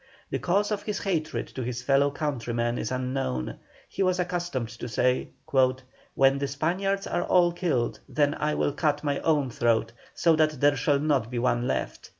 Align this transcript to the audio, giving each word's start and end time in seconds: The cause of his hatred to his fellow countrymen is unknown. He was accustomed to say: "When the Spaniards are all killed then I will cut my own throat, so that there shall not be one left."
The 0.31 0.39
cause 0.39 0.71
of 0.71 0.81
his 0.81 0.97
hatred 1.03 1.45
to 1.49 1.61
his 1.63 1.83
fellow 1.83 2.09
countrymen 2.09 2.79
is 2.79 2.91
unknown. 2.91 3.59
He 3.87 4.01
was 4.01 4.17
accustomed 4.19 4.69
to 4.69 4.87
say: 4.89 5.29
"When 6.15 6.39
the 6.39 6.47
Spaniards 6.47 7.05
are 7.05 7.23
all 7.23 7.51
killed 7.51 7.99
then 8.09 8.33
I 8.33 8.55
will 8.55 8.73
cut 8.73 9.03
my 9.03 9.19
own 9.19 9.51
throat, 9.51 9.91
so 10.15 10.35
that 10.37 10.59
there 10.59 10.75
shall 10.75 10.97
not 10.97 11.29
be 11.29 11.37
one 11.37 11.67
left." 11.67 12.09